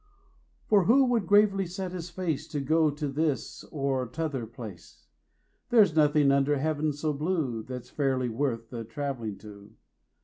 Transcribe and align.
For 0.67 0.85
who 0.85 1.05
would 1.05 1.27
gravely 1.27 1.67
set 1.67 1.91
his 1.91 2.09
face 2.09 2.47
To 2.47 2.59
go 2.59 2.89
to 2.89 3.07
this 3.07 3.63
or 3.65 4.07
t'other 4.07 4.47
place? 4.47 5.05
There's 5.69 5.95
nothing 5.95 6.31
under 6.31 6.57
Heav'n 6.57 6.91
so 6.91 7.13
blue 7.13 7.59
15 7.61 7.65
That's 7.67 7.89
fairly 7.91 8.27
worth 8.27 8.71
the 8.71 8.83
travelling 8.83 9.37
to. 9.37 9.75